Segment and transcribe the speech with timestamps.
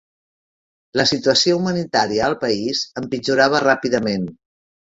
[0.99, 4.29] La situació humanitària al país empitjorava ràpidament.